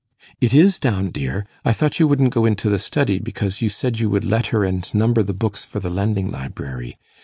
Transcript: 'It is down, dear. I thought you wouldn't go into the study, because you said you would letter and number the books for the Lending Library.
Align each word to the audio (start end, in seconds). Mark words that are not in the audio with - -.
'It 0.39 0.51
is 0.51 0.79
down, 0.79 1.11
dear. 1.11 1.45
I 1.63 1.73
thought 1.73 1.99
you 1.99 2.07
wouldn't 2.07 2.33
go 2.33 2.43
into 2.43 2.71
the 2.71 2.79
study, 2.79 3.19
because 3.19 3.61
you 3.61 3.69
said 3.69 3.99
you 3.99 4.09
would 4.09 4.25
letter 4.25 4.63
and 4.63 4.91
number 4.95 5.21
the 5.21 5.31
books 5.31 5.63
for 5.63 5.79
the 5.79 5.91
Lending 5.91 6.31
Library. 6.31 6.95